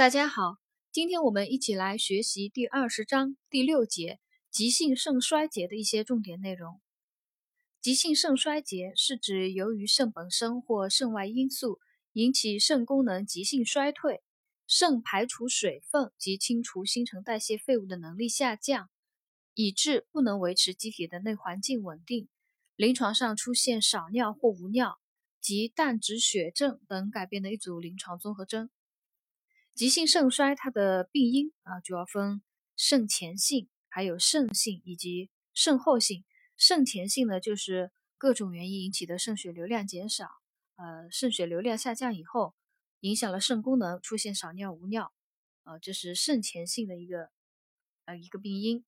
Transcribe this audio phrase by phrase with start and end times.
[0.00, 0.56] 大家好，
[0.90, 4.18] 今天我们一起来学习第二十章第六节
[4.50, 6.80] 急性肾衰竭的一些重点内容。
[7.82, 11.80] 急性肾衰竭是指由于肾本身或肾外因素
[12.14, 14.22] 引起肾功能急性衰退，
[14.66, 18.88] 肾排除水分及清除新陈代谢废物的能力下降，
[19.52, 22.26] 以致不能维持机体的内环境稳定。
[22.74, 24.98] 临床上出现少尿或无尿
[25.42, 28.70] 及淡质血症等改变的一组临床综合征。
[29.80, 32.42] 急性肾衰，它的病因啊，主要分
[32.76, 36.22] 肾前性、还有肾性以及肾后性。
[36.54, 40.28] 肾前性呢，就是各种原因引起的肾血流量减少，
[40.76, 42.54] 呃，肾血流量下降以后，
[43.00, 45.14] 影响了肾功能，出现少尿、无尿，
[45.64, 47.30] 呃，这是肾前性的一个
[48.04, 48.84] 呃一个病因。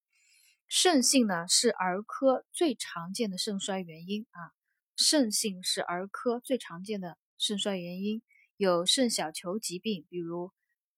[0.68, 4.52] 肾性呢，是儿科最常见的肾衰原因啊，
[4.94, 8.20] 肾性是儿科最常见的肾衰原因，
[8.58, 10.52] 有肾小球疾病，比如。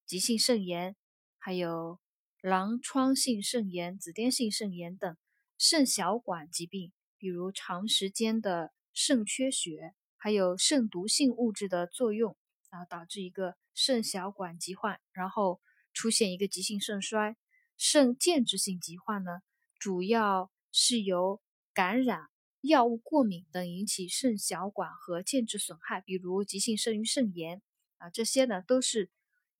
[0.05, 0.95] 急性肾炎，
[1.39, 1.99] 还有
[2.39, 5.17] 狼疮性肾炎、紫癜性肾炎等
[5.57, 12.37] 肾小管疾病，比如长时间的肾缺血，还有肾毒性物质的作用
[12.69, 15.59] 啊，导致一个肾小管疾患，然后
[15.91, 17.35] 出现一个急性肾衰。
[17.75, 19.39] 肾间质性疾患呢，
[19.79, 21.41] 主要是由
[21.73, 22.29] 感染、
[22.61, 27.63] 药物过敏等引起肾小管和间质损害，比如急性肾盂肾炎
[27.97, 29.09] 啊，这些呢都是。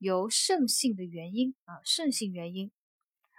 [0.05, 2.71] 由肾性的原因啊，肾性原因，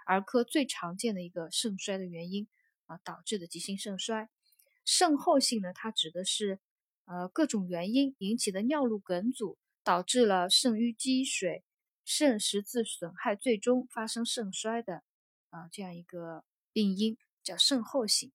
[0.05, 2.49] 儿科最常见的一个肾衰的原因
[2.87, 4.29] 啊，导致的急性肾衰。
[4.83, 6.59] 肾后性呢，它指的是
[7.05, 11.63] 呃各种原因引起的尿路梗阻，导致了肾淤积水、
[12.03, 15.03] 肾实质损害，最终发生肾衰的
[15.49, 18.33] 啊这样一个病因，叫肾后性。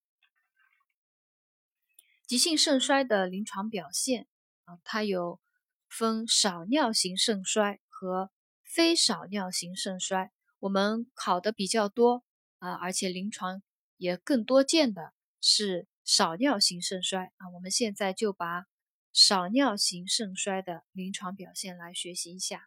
[2.27, 4.27] 急性肾衰的临床表现
[4.64, 5.38] 啊，它有
[5.86, 7.78] 分少尿型肾衰。
[8.03, 8.33] 和
[8.64, 12.25] 非少尿型肾衰，我们考的比较多
[12.59, 13.62] 啊，而且临床
[13.97, 17.49] 也更多见的是少尿型肾衰啊。
[17.54, 18.66] 我们现在就把
[19.12, 22.66] 少尿型肾衰的临床表现来学习一下。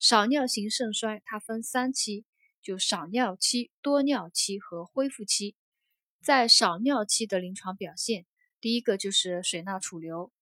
[0.00, 2.24] 少尿型肾衰它分三期，
[2.60, 5.54] 就少尿期、多尿期和恢复期。
[6.20, 8.26] 在少尿期的临床表现，
[8.60, 10.32] 第一个就是水钠储留，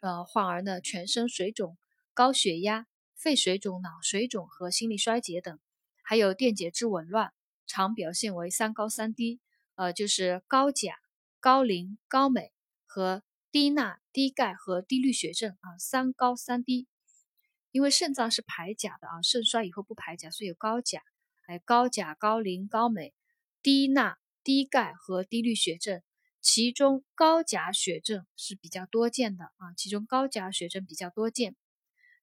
[0.00, 1.76] 呃，患儿呢全身水肿、
[2.14, 2.86] 高血压。
[3.20, 5.58] 肺水肿、脑水肿和心力衰竭等，
[6.02, 7.34] 还有电解质紊乱，
[7.66, 9.40] 常表现为三高三低，
[9.74, 10.94] 呃，就是高钾、
[11.38, 12.50] 高磷、高镁
[12.86, 13.22] 和
[13.52, 16.88] 低钠、低钙和低氯血症啊，三高三低。
[17.72, 21.02] 因为肾脏是排钾的啊，肾衰以后不排钾，所以有高钾，
[21.46, 23.12] 还有高钾、高磷、高镁、
[23.62, 26.02] 低钠、低钙和低氯血症。
[26.40, 31.54] 其中高钾血症是比较多见的啊，其中高钾血症比较多见。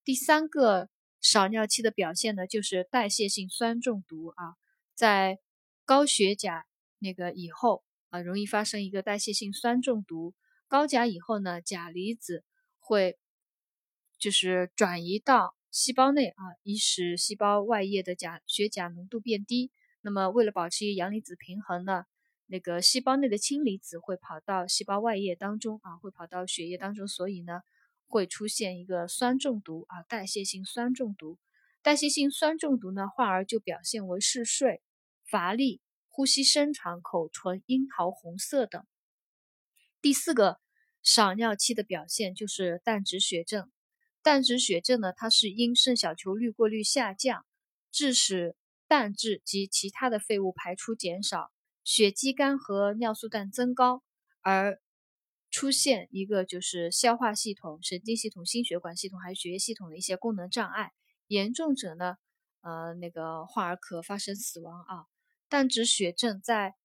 [0.08, 0.88] 第三个
[1.20, 4.56] 少尿期的表现呢，就是代谢性酸中毒啊，
[4.96, 5.38] 在
[5.84, 6.66] 高血钾
[6.98, 10.34] 那个以后啊，容易发生一个代谢性酸中毒。
[10.70, 12.46] 高钾以后呢，钾离子
[12.80, 13.20] 会
[14.18, 19.74] 就是转移到细胞内啊，以使细胞外液的钾血钾浓度变低。
[20.00, 22.06] 那么为了保持阳离子平衡呢，
[22.46, 27.60] 那个细胞内的氢离子会跑到细胞外液当中啊，会跑到血液当中，所以呢。
[28.08, 31.38] 会出现一个酸中毒啊，代谢性酸中毒。
[31.82, 34.82] 代谢性酸中毒呢，患儿就表现为嗜睡、
[35.30, 38.84] 乏力、呼吸深长、口唇樱桃红色等。
[40.02, 40.60] 第四个
[41.04, 43.72] 少尿期的表现就是淡质血症。
[44.24, 47.46] 淡质血症呢，它是因肾小球滤过率下降，
[47.92, 48.56] 致使
[48.88, 51.52] 氮质及其他的废物排出减少，
[51.84, 54.02] 血肌酐和尿素氮增高
[54.42, 54.82] 而。
[55.58, 60.92] 出现一个就是消化系统、神经系统、心血管系统还有血液系统的一些功能障碍，
[61.26, 62.18] 严重者呢，
[62.62, 65.08] 呃，那个患儿可发生死亡啊。
[65.50, 66.76] 但止血症在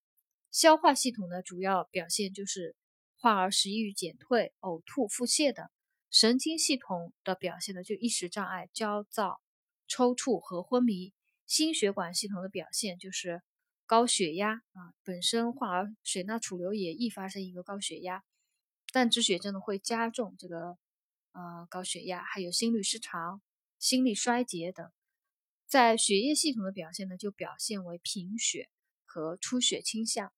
[0.50, 2.74] 消化系统的主要表现就是
[3.18, 5.66] 患儿食欲减退、呕吐、腹泻等；
[6.10, 9.42] 神经系统的表现呢就意识障碍、焦躁、
[9.86, 11.12] 抽搐和昏迷；
[11.46, 13.42] 心血管系统的表现就是
[13.84, 18.24] 高血压啊，本身患儿水钠储留也易发生一个高血压。
[18.92, 20.78] 淡质血症呢会加重这个
[21.32, 23.42] 呃高血压，还有心律失常、
[23.78, 24.92] 心力衰竭等。
[25.66, 28.68] 在血液系统的表现呢，就表现为贫血
[29.06, 30.30] 和出血倾向。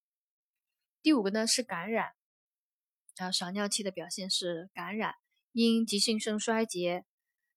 [1.03, 2.15] 第五个呢是感染，
[3.17, 5.17] 啊少尿期的表现是感染，
[5.51, 7.05] 因急性肾衰竭，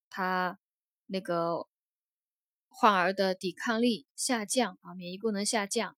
[0.10, 0.58] 它
[1.06, 1.68] 那个
[2.68, 5.96] 患儿的抵抗力下降啊，免疫功能下降。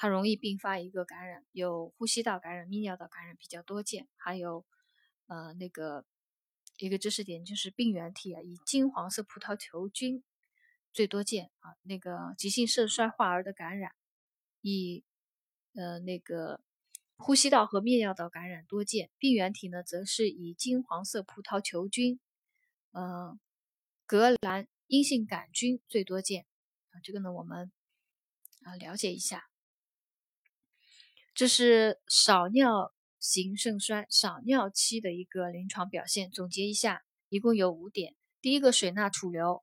[0.00, 4.64] 它容易并发一个感染，有呼吸道感染、泌尿道感染比较多见，还有，
[5.26, 6.06] 呃，那个
[6.78, 10.24] 一个知识点就是病原体啊，以金黄色葡萄球菌
[10.90, 13.92] 最多见啊，那个急性肾衰患儿的感染
[14.62, 15.04] 以
[15.74, 16.62] 呃那个
[17.18, 22.18] 呼吸道和泌尿道感染多见，病原体呢则是以金黄色葡萄球菌、
[22.92, 23.38] 呃
[24.06, 26.46] 革兰阴性杆菌最多见。
[26.88, 27.70] 啊，这个呢我们
[28.62, 29.49] 啊了解一下，
[31.34, 39.62] 这是少尿型肾衰少尿期的一个临床表现，总结一下，一共有五点，第一个水钠储留。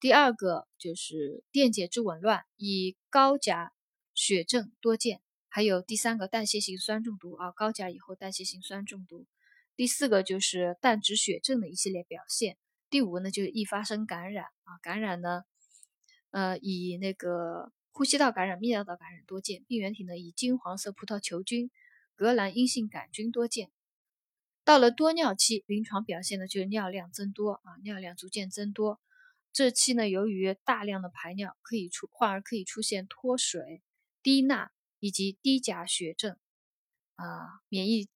[0.00, 3.72] 第二个就是电解质紊乱，以高钾
[4.14, 9.26] 血症多见，还有第三个代谢性酸中毒啊，高钾以后代谢性酸中毒。
[9.74, 12.56] 第四个就是淡质血症的一系列表现。
[12.90, 15.42] 第五个呢就是易发生感染啊，感染呢，
[16.30, 21.68] 呃，以那个呼吸道感染、泌尿道感染多见，病原体呢以金黄色葡萄球菌、
[22.14, 23.72] 革兰阴性杆菌多见。
[24.62, 29.00] 到了多尿期，临床表现呢就是尿量增多啊，尿量逐渐增多。
[29.52, 33.82] 这期呢，由于大量的排尿，可以出患儿可以出现脱水、
[34.22, 34.70] 低钠
[35.00, 36.36] 以及低钾血症，
[37.16, 38.08] 啊，免疫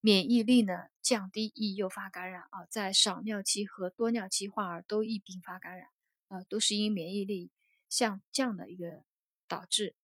[0.00, 2.66] 免疫力呢降低，易诱发感染啊。
[2.68, 5.86] 在少尿期和多尿期，患儿都易并发感染，
[6.26, 7.52] 啊，都是因免疫力
[7.88, 9.04] 下降的一个
[9.50, 9.94] 导致。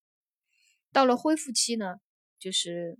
[0.91, 1.95] 到了恢复期呢，
[2.37, 2.99] 就是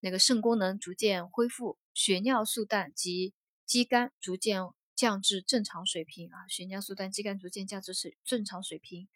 [0.00, 3.32] 那个肾功能逐渐恢复，血尿素氮及
[3.64, 4.62] 肌酐逐渐。
[4.98, 9.06] 降至正常水平啊，血尿素氮肌酐逐渐降至是正常水平。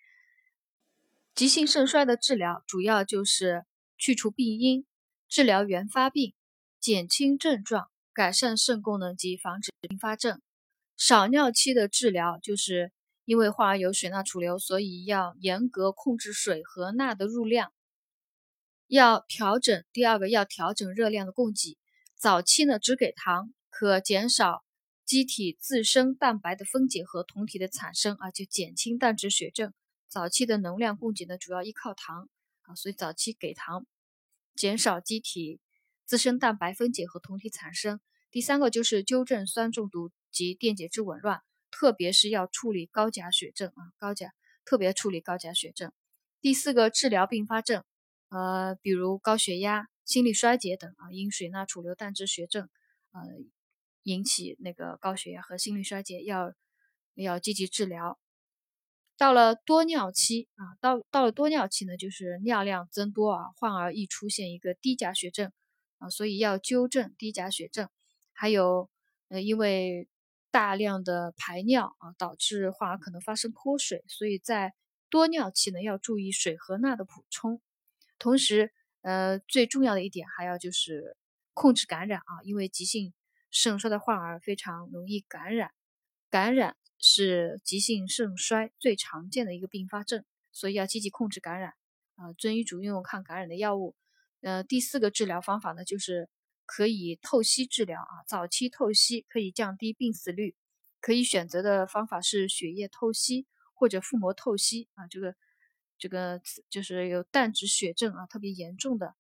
[1.35, 3.65] 急性肾衰的治疗主要就是
[3.99, 4.87] 去除病因，
[5.29, 6.35] 治疗原发病，
[6.79, 10.41] 减轻症状，改善肾功能及防止并发症。
[10.97, 12.93] 少尿期的治疗就是
[13.25, 17.73] 因为患儿有水钠储留，所以要严格控制水和钠的入量，
[18.87, 21.79] 要调整第二个要调整热量的供给。
[22.17, 24.65] 早期呢只给糖，可减少。
[25.05, 29.75] 机体自身蛋白的分解和酮体的产生啊，就减轻淡质血症。
[30.09, 32.31] 早期的能量供给呢，主要依靠糖
[32.63, 33.85] 啊，所以早期给糖，
[34.55, 35.61] 减少机体
[36.07, 38.01] 自身蛋白分解和酮体产生。
[38.31, 41.43] 第三个就是纠正酸中毒及电解质紊乱，
[41.73, 44.31] 特别是要处理高钾血症啊，高钾
[44.65, 45.91] 特别处理高钾血症。
[46.41, 47.83] 第四个治疗并发症，
[48.29, 52.69] 呃，比如高血压、心力衰竭等啊，因水钠储留淡质血症，
[53.11, 53.23] 呃。
[54.05, 56.53] 引起那个高血压和心力衰竭，要
[57.15, 58.19] 要积极治疗。
[59.17, 65.53] 到了多尿期啊，到到了多尿期呢，就是尿量增多啊，患儿易出现一个低钾血症
[65.99, 67.89] 啊，所以要纠正低钾血症。
[68.33, 68.91] 还有
[69.29, 70.09] 呃，因为
[70.53, 74.73] 大量的排尿啊，导致患儿可能发生脱水，所以在
[75.11, 77.61] 多尿期呢，要注意水和钠的补充。
[78.21, 81.17] 同时，呃，最重要的一点还要就是
[81.55, 83.13] 控制感染啊，因为急性。
[83.55, 85.73] 肾衰的患儿非常容易感染，
[86.31, 91.75] 感染是急性肾衰最常见的一个并发症，所以要积极控制感染，
[92.17, 93.95] 啊，遵医嘱用用抗感染的药物。
[94.41, 96.31] 呃，第四个治疗方法呢，就是
[96.73, 100.57] 可以透析治疗啊，早期透析可以降低病死率，
[101.01, 105.35] 可以选择的方法是血液透析或者腹膜透析啊，这个
[105.99, 106.41] 这个
[106.71, 109.15] 就是有淡质血症啊特别严重的，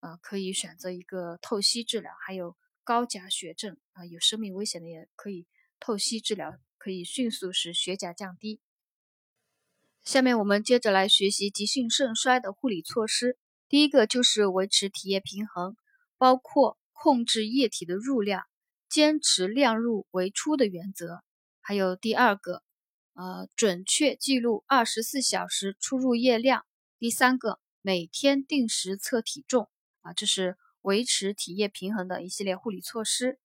[0.00, 2.56] 啊，可以选择一个透析治疗，还有。
[2.86, 5.46] 高钾血症啊，有生命危险的也可以
[5.80, 8.60] 透析治疗，可以迅速使血钾降低。
[10.02, 13.38] 下面我们接着来学习急性肾衰的护理措施。
[13.70, 15.78] 第一个就是维持体液平衡，
[16.18, 18.44] 包括控制液体的入量，
[18.88, 21.22] 坚持量入为出的原则。
[21.60, 22.62] 还有第二个，
[23.12, 26.64] 呃，准确记录二十四小时出入液量。
[26.98, 29.68] 第三个，每天定时测体重
[30.00, 30.56] 啊，这是。
[30.80, 33.38] 维持体液平衡的一系列护理措施，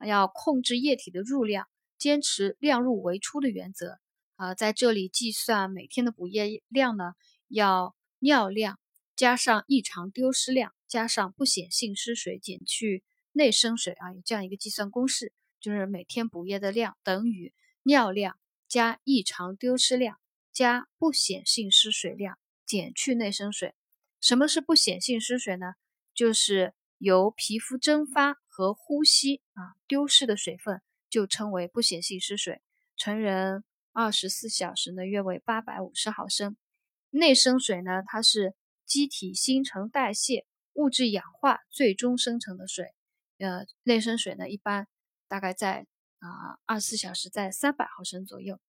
[0.00, 1.66] 要控制液体的入量，
[1.98, 3.98] 坚持量入为出的原则。
[4.36, 7.12] 啊，在这里计算每天的补液量呢，
[7.48, 8.78] 要尿量
[9.14, 20.18] 加上异常丢失量加上不显性失水减去内生水啊，有这样一个计算公式，就是每天补液的量等于尿量加异常丢失量
[20.54, 23.74] 加不显性失水量减去内生水。
[24.22, 25.74] 什么是不显性失水呢？
[26.14, 26.72] 就是。
[26.98, 32.62] 由皮肤蒸发和呼吸啊丢失的水分就称为不显性失水。
[32.96, 36.56] 成人二十四小时呢约为八百五十毫升。
[37.10, 38.54] 内生水呢，它是
[38.86, 40.46] 机体新陈代谢、
[40.76, 42.94] 物质氧化最终生成的水。
[43.38, 44.86] 呃，内生水呢一般
[45.28, 45.86] 大概在
[46.20, 48.60] 啊二十四小时在三百毫升左右。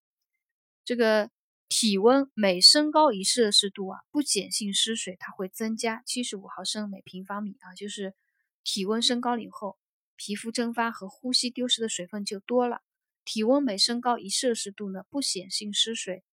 [0.84, 1.30] 这个。
[1.70, 8.16] 体温每升高一摄氏度啊，不显性失水它会增加七十五毫升每平方米啊，就是
[8.64, 9.78] 体温升高了以后，
[10.16, 12.84] 皮肤蒸发和呼吸丢失的水分就多了。
[13.26, 16.24] 体温每升高一摄氏度呢，不显性失水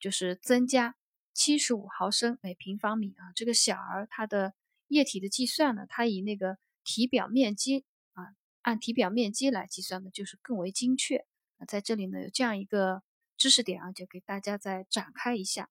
[0.00, 0.96] 就是增加
[1.32, 3.30] 七十五毫升每平方米啊。
[3.36, 4.54] 这个小儿他的
[4.90, 11.24] 液体的计算呢，它以那个体表面积啊，按体表面积来计算的，就是更为精确。
[11.68, 13.02] 在这里呢，有这样一个
[13.36, 15.70] 知识点啊，就给大家再展开一下。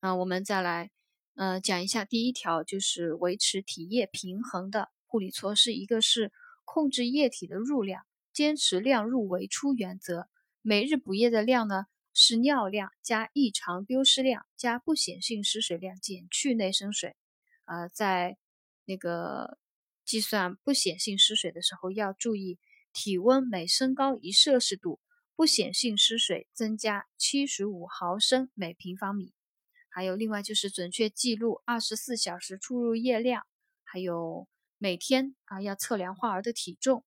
[0.00, 0.90] 啊，我们再来，
[1.34, 5.74] 呃，讲一下第一条，就是维持体液平衡的护理措施。
[5.74, 6.32] 一个是
[6.64, 10.28] 控制液体的入量，坚持量入为出原则。
[10.62, 17.14] 每日补液的量呢，是尿量加异常丢失量加不显性失水量减去内生水。
[17.64, 18.36] 呃，在
[18.84, 19.58] 那个
[20.04, 22.58] 计算不显性失水的时候，要注意
[22.92, 25.00] 体温每升高一摄氏度，
[25.34, 29.32] 不显性失水增加七十五毫升每平方米。
[29.88, 33.46] 还有另外就是准确记录二十四小时出入液量，
[33.84, 37.04] 还有每天啊要测量患儿的体重。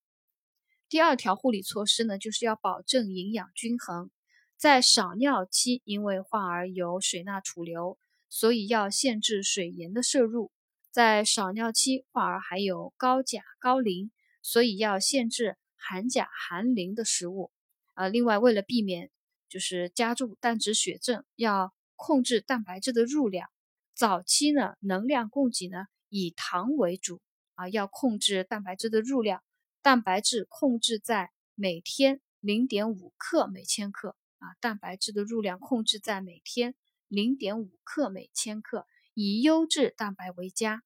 [0.89, 4.09] 第二条护理措施呢，就是要保证营养均衡。
[4.55, 7.99] 在少尿期，因为患儿有水钠储留，
[8.29, 10.51] 所以要限制水盐的摄入。
[10.91, 17.51] 在少尿期，患儿还有高钾高磷，所以要限制含钾含磷的食物。
[17.93, 19.11] 呃，另外为了避免
[19.47, 23.49] 就是加重蛋脂血症，要控制蛋白质的入量，
[23.95, 27.21] 早期呢，能量供给呢以糖为主
[27.55, 29.43] 啊，要控制蛋白质的入量，
[29.81, 36.75] 蛋白质控制在每天零点五克每千克啊，蛋白质的入量控制在每天
[37.07, 40.83] 零点五克每千克，以优质蛋白为佳。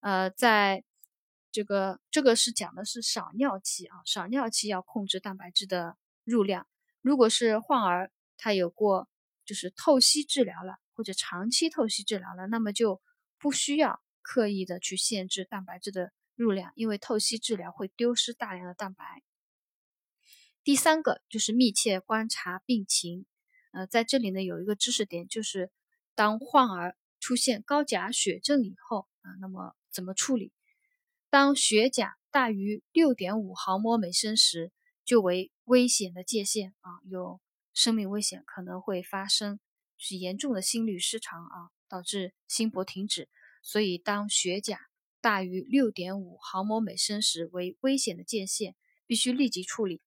[0.00, 0.84] 呃，在
[1.52, 6.66] 这个这个是讲的是少尿期啊，少尿期要控制蛋白质的入量。
[7.00, 9.08] 如果是患儿他有过。
[9.46, 13.00] 就是透析治疗了，或者长期透析治疗了，那么就
[13.38, 19.22] 不需要刻意的去限制蛋白质的入量，因为透析治疗会丢失大量的蛋白。
[20.64, 23.24] 第三个就是密切观察病情，
[23.76, 25.70] 呃，在这里呢有一个知识点，就是
[26.14, 30.50] 当患儿出现高钾血症以后啊，那么怎么处理？
[31.28, 34.72] 当血钾大于六点五毫摩每升时，
[35.04, 37.38] 就为危险的界限啊，有。
[37.74, 39.60] 生命危险可能会发生，
[39.98, 43.28] 是严重的心律失常啊，导致心搏停止。
[43.62, 44.80] 所以，当血钾
[45.20, 48.74] 大于六点五毫摩每升时为危险的界限，
[49.06, 50.00] 必须立即处理。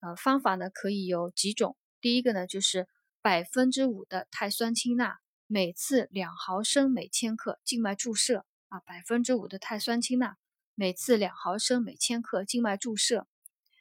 [0.00, 1.78] 呃，方法呢可以有几种。
[2.02, 2.86] 第一个呢就是
[3.26, 5.18] 百分之五的碳酸氢钠，
[5.48, 10.36] 每次两毫升每千克静脉注射啊，百分之五的碳酸氢钠，
[10.76, 13.26] 每次两毫升每千克静脉注射。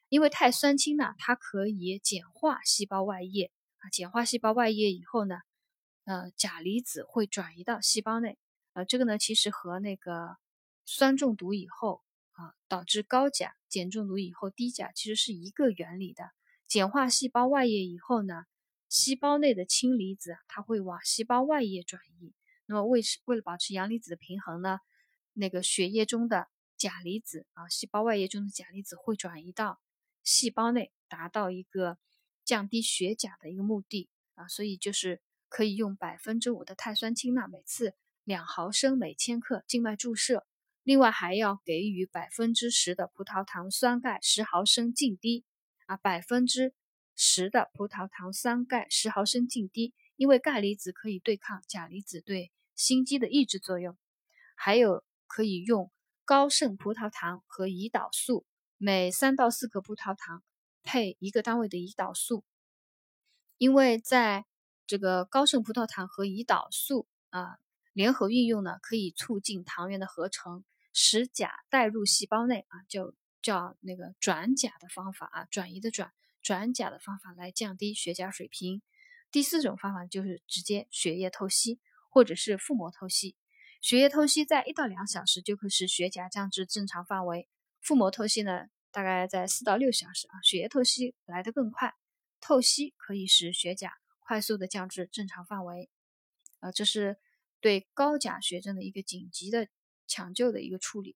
[0.09, 5.35] 因为碳酸氢钠它可以碱化细胞外液啊，碱化细胞外液以后呢，
[6.05, 8.39] 呃，钾离子会转移到细胞内，
[8.73, 10.37] 呃，这个呢其实和那个
[10.87, 16.31] 酸中毒以后啊导致高钾，碱中毒以后低钾其实是一个原理的。
[16.67, 18.45] 碱化细胞外液以后呢，
[18.95, 22.31] 细胞内的氢离子它会往细胞外液转移，
[22.65, 24.79] 那么为为了保持阳离子的平衡呢，
[25.33, 26.47] 那个血液中的
[26.77, 29.81] 钾离子啊，细胞外液中的钾离子会转移到。
[30.23, 31.97] 细胞内达到一个
[32.45, 40.47] 降低血钾的一个目的啊，所以就是可以用百分之五的碳酸氢钠，每次两毫升每千克静脉注射。
[40.83, 45.43] 另外还要给予百分之十的葡萄糖酸钙十毫升静滴
[45.85, 46.73] 啊，百分之
[47.15, 53.97] 十的葡萄糖酸钙十毫升静滴，因为钙离子可以对抗钾离子对心肌的抑制作用。
[54.55, 55.91] 还有可以用
[56.23, 58.45] 高渗葡萄糖和胰岛素。
[58.77, 60.43] 每三到四克葡萄糖
[60.83, 62.43] 配一个单位的胰岛素，
[63.57, 64.45] 因为在
[64.85, 67.57] 这个高渗葡萄糖和胰岛素啊
[67.93, 76.11] 联合运用呢，可以促进糖原的合成，使钾带入细胞内啊，就叫那个转钾的方法啊，转移的转
[76.45, 78.83] 转钾的方法来降低血钾水平。
[79.31, 81.79] 第四种方法就是直接血液透析
[82.11, 83.35] 或者是腹膜透析，
[83.81, 87.49] 血液透析在一到两小时就可使血钾降至正常范围。
[87.81, 91.95] 腹膜透析呢，大概在四到六小时啊，血液透析来得更快。
[92.39, 95.89] 透析可以使血钾快速的降至正常范围，
[96.59, 97.17] 啊，这是
[97.59, 99.67] 对高钾血症的一个紧急的
[100.05, 101.15] 抢救的一个处理。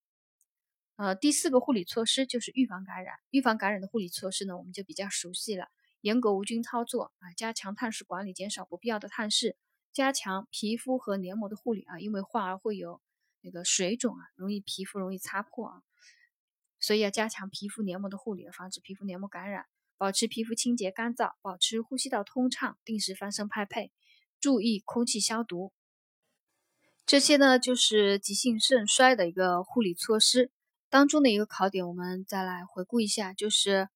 [1.00, 3.16] 呃，第四个护理措施就是预防感染。
[3.30, 5.70] 预防感染的护理措施呢，我们就比较熟悉了，
[6.02, 9.56] 严格无菌操作啊，加强探视管理，减少不必要的探视，
[9.94, 13.00] 加强皮肤和黏膜的护理啊，因为患儿会有
[13.40, 15.84] 那个水肿啊，容易皮肤容易擦破啊。
[16.82, 23.94] 所以要加强皮肤黏膜的护理，防止皮肤黏膜感染，保持皮肤清洁干燥，保持呼吸道通畅，定时翻身拍配，
[24.42, 25.72] 注意空气消毒。
[27.06, 30.52] 这些呢就是急性肾衰的一个护理措施
[30.90, 31.88] 当中的一个考点。
[31.88, 33.90] 我们再来回顾一下，就是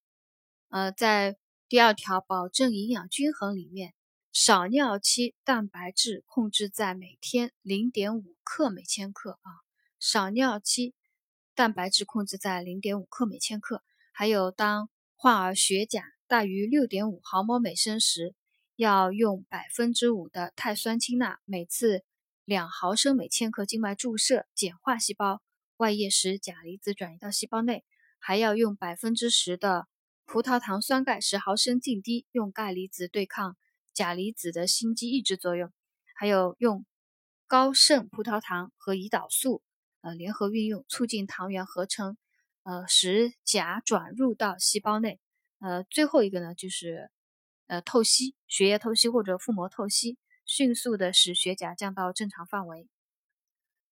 [0.70, 1.36] 呃，在
[1.68, 3.94] 第二条保证营养均衡里面，
[4.32, 9.52] 少尿期蛋白质控制在每天零点五克每千克啊。
[10.00, 10.94] 少尿期
[11.56, 13.84] 蛋白质控制在零点五克每千克。
[14.12, 18.36] 还有，当患儿血钾大于六点五毫摩每升时，
[18.76, 22.04] 要用百分之五的碳酸氢钠，每次
[22.44, 25.42] 两毫升每千克静脉注射，碱化细胞
[25.78, 27.84] 外液，使钾离子转移到细胞内。
[28.20, 29.88] 还要用百分之十的
[30.26, 33.58] 葡萄糖酸钙十毫升静滴，用钙离子对抗
[33.94, 35.72] 钾离子的心肌抑制作用。
[36.16, 36.86] 还有用
[37.48, 39.62] 高渗葡萄糖和胰岛素
[40.02, 42.18] 呃联合运用，促进糖原合成。
[42.64, 45.20] 呃，使钾转入到细胞内。
[45.60, 47.12] 呃，最后一个呢，就是
[47.68, 52.88] 呃透析，血液透析或者腹膜透析，迅速的使血钾降到正常范围。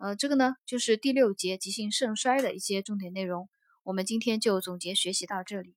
[0.02, 3.48] 呃，这个呢，就是第六节急性肾衰的一些重点内容。
[3.84, 5.76] 我们今天就总结学习到这里。